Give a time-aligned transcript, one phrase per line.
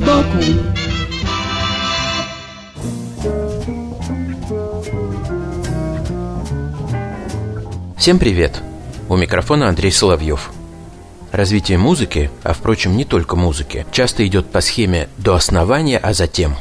[0.00, 0.38] сбоку
[7.96, 8.62] Всем привет!
[9.10, 10.50] У микрофона Андрей Соловьев.
[11.32, 16.56] Развитие музыки, а впрочем не только музыки, часто идет по схеме «до основания, а затем».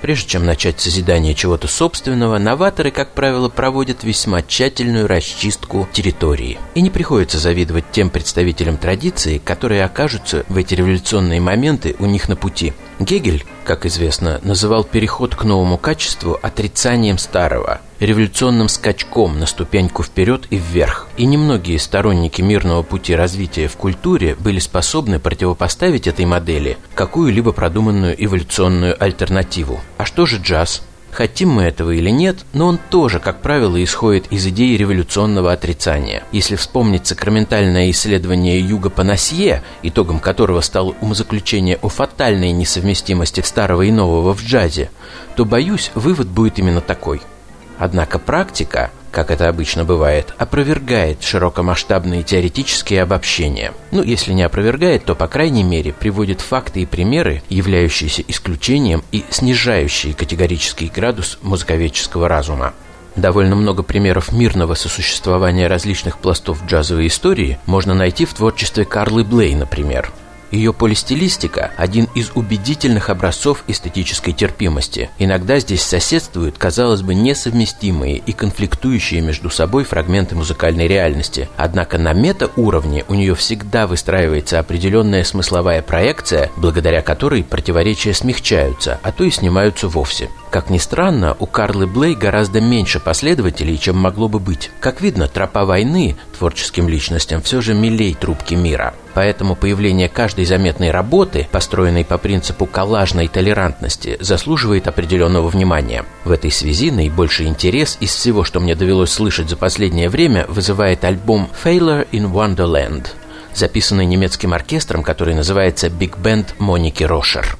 [0.00, 6.58] Прежде чем начать созидание чего-то собственного, новаторы, как правило, проводят весьма тщательную расчистку территории.
[6.74, 12.28] И не приходится завидовать тем представителям традиции, которые окажутся в эти революционные моменты у них
[12.28, 12.72] на пути.
[13.00, 20.46] Гегель, как известно, называл переход к новому качеству отрицанием старого, революционным скачком на ступеньку вперед
[20.48, 21.06] и вверх.
[21.18, 28.16] И немногие сторонники мирного пути развития в культуре были способны противопоставить этой модели какую-либо продуманную
[28.24, 29.82] эволюционную альтернативу.
[29.98, 30.82] А что же джаз?
[31.10, 36.22] Хотим мы этого или нет, но он тоже, как правило, исходит из идеи революционного отрицания.
[36.32, 43.90] Если вспомнить сакраментальное исследование Юга Панасье, итогом которого стало умозаключение о фатальной несовместимости старого и
[43.90, 44.90] нового в джазе,
[45.34, 47.20] то, боюсь, вывод будет именно такой–
[47.78, 53.72] Однако практика, как это обычно бывает, опровергает широкомасштабные теоретические обобщения.
[53.90, 59.24] Ну, если не опровергает, то, по крайней мере, приводит факты и примеры, являющиеся исключением и
[59.30, 62.74] снижающие категорический градус музыковедческого разума.
[63.16, 69.54] Довольно много примеров мирного сосуществования различных пластов джазовой истории можно найти в творчестве Карлы Блей,
[69.54, 70.12] например–
[70.50, 75.10] ее полистилистика– один из убедительных образцов эстетической терпимости.
[75.18, 81.48] Иногда здесь соседствуют, казалось бы, несовместимые и конфликтующие между собой фрагменты музыкальной реальности.
[81.56, 89.12] Однако на мета-уровне у нее всегда выстраивается определенная смысловая проекция, благодаря которой противоречия смягчаются, а
[89.12, 90.30] то и снимаются вовсе.
[90.50, 94.70] Как ни странно, у Карлы Блей гораздо меньше последователей, чем могло бы быть.
[94.80, 98.94] Как видно, тропа войны творческим личностям все же милей трубки мира.
[99.14, 106.04] Поэтому появление каждой заметной работы, построенной по принципу коллажной толерантности, заслуживает определенного внимания.
[106.24, 111.04] В этой связи наибольший интерес из всего, что мне довелось слышать за последнее время, вызывает
[111.04, 113.08] альбом «Failure in Wonderland»,
[113.54, 117.58] записанный немецким оркестром, который называется «Big Band Моники Рошер».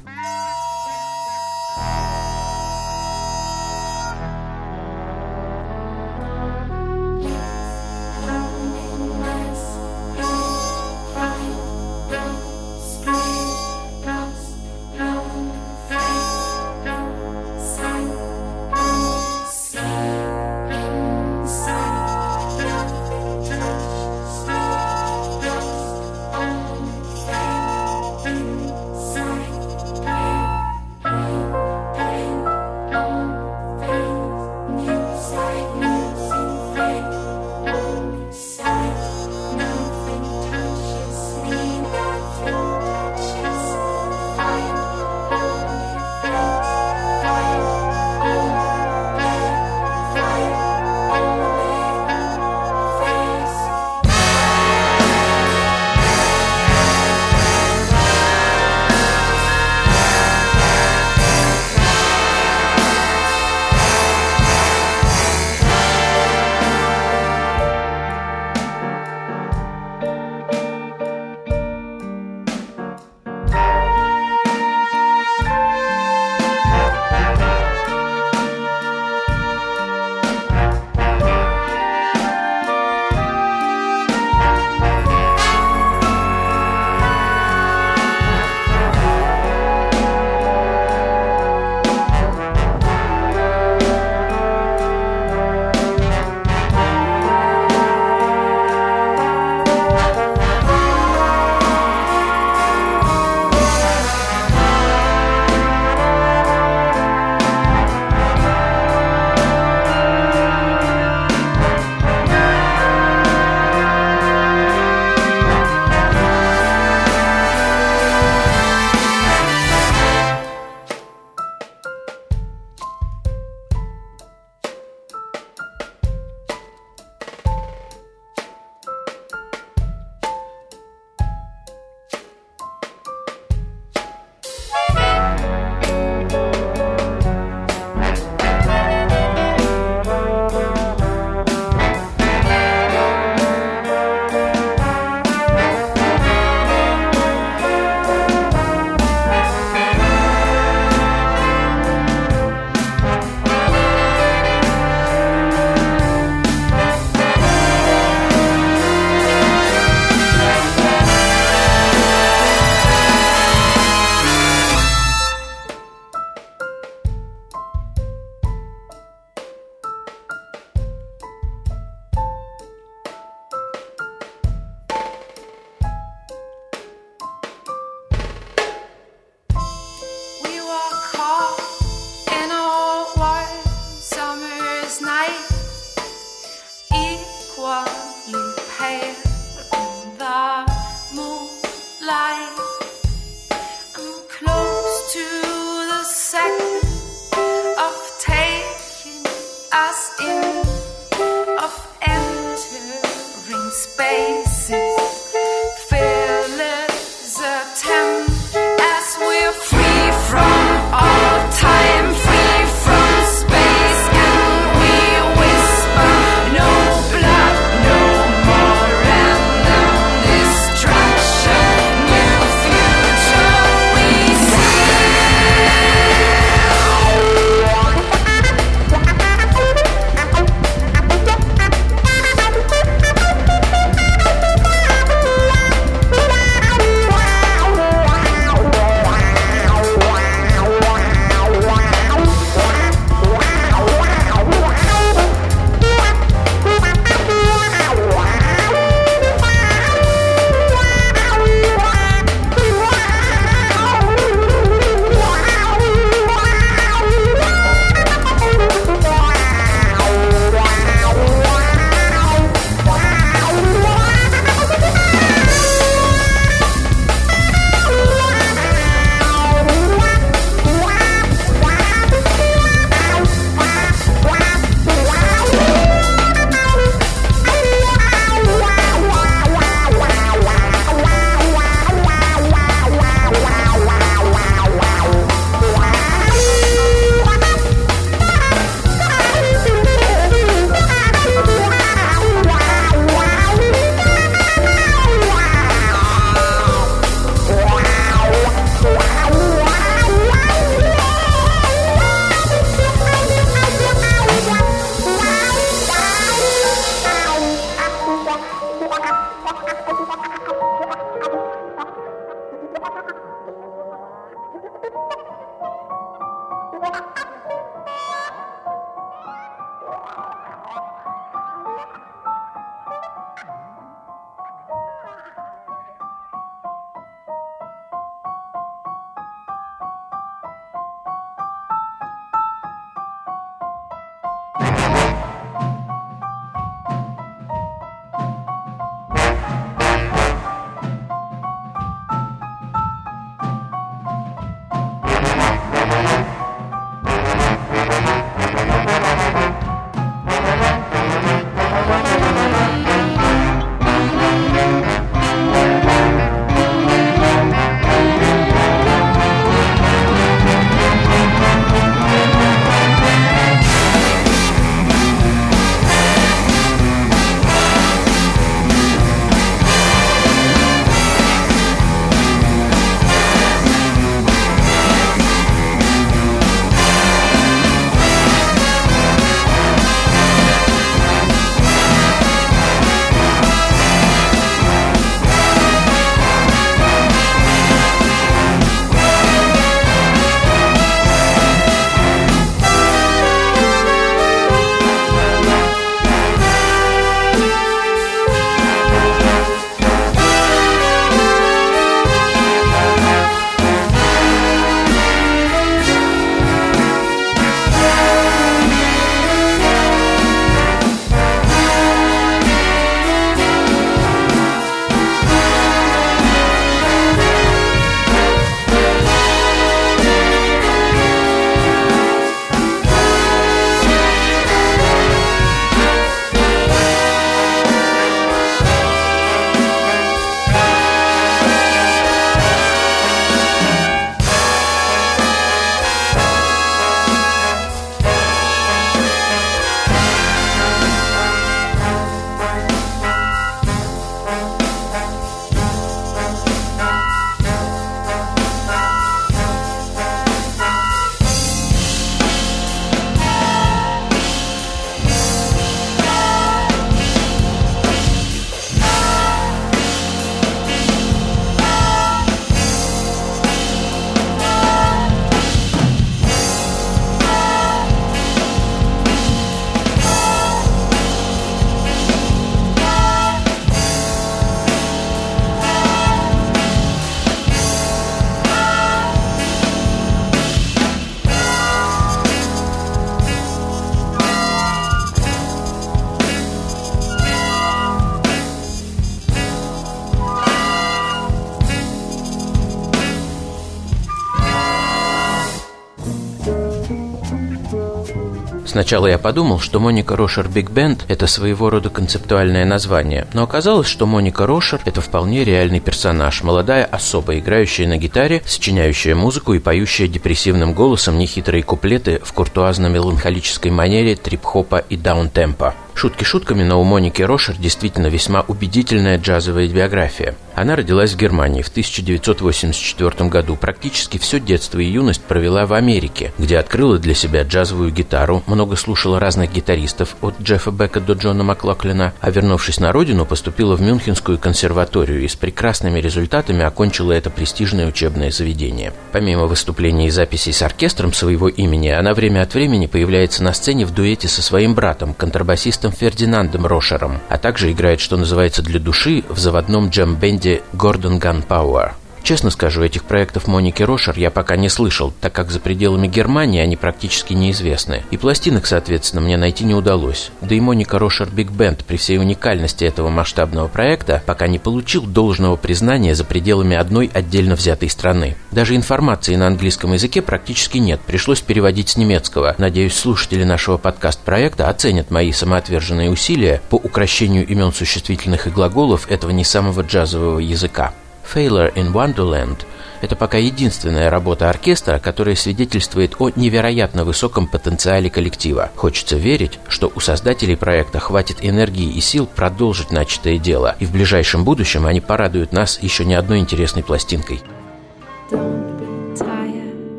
[498.78, 503.88] Сначала я подумал, что Моника Рошер Биг Бенд– это своего рода концептуальное название, но оказалось,
[503.88, 509.58] что Моника Рошер– это вполне реальный персонаж, молодая особа, играющая на гитаре, сочиняющая музыку и
[509.58, 515.74] поющая депрессивным голосом нехитрые куплеты в куртуазно-меланхолической манере трип-хопа и даунтемпа.
[515.98, 520.36] Шутки шутками, но у Моники Рошер действительно весьма убедительная джазовая биография.
[520.54, 523.56] Она родилась в Германии в 1984 году.
[523.56, 528.76] Практически все детство и юность провела в Америке, где открыла для себя джазовую гитару, много
[528.76, 533.80] слушала разных гитаристов от Джеффа Бека до Джона Маклаклина, а вернувшись на родину, поступила в
[533.80, 538.92] Мюнхенскую консерваторию и с прекрасными результатами окончила это престижное учебное заведение.
[539.10, 543.84] Помимо выступлений и записей с оркестром своего имени, она время от времени появляется на сцене
[543.84, 548.80] в дуэте со своим братом, контрабасистом пианистом Фердинандом Рошером, а также играет, что называется, для
[548.80, 551.94] души в заводном джем-бенде «Гордон Ган Пауэр».
[552.22, 556.60] Честно скажу, этих проектов Моники Рошер я пока не слышал, так как за пределами Германии
[556.60, 558.04] они практически неизвестны.
[558.10, 560.30] И пластинок, соответственно, мне найти не удалось.
[560.40, 565.02] Да и Моника Рошер Big Band при всей уникальности этого масштабного проекта пока не получил
[565.02, 568.36] должного признания за пределами одной отдельно взятой страны.
[568.50, 572.54] Даже информации на английском языке практически нет, пришлось переводить с немецкого.
[572.58, 579.30] Надеюсь, слушатели нашего подкаст-проекта оценят мои самоотверженные усилия по укрощению имен существительных и глаголов этого
[579.30, 580.92] не самого джазового языка.
[581.34, 582.64] Failure in Wonderland–
[583.00, 588.70] это пока единственная работа оркестра, которая свидетельствует о невероятно высоком потенциале коллектива.
[588.74, 593.92] Хочется верить, что у создателей проекта хватит энергии и сил продолжить начатое дело, и в
[593.92, 597.40] ближайшем будущем они порадуют нас еще не одной интересной пластинкой.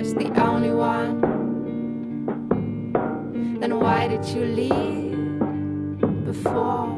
[0.00, 1.20] was the only one,
[3.58, 6.97] then why did you leave before?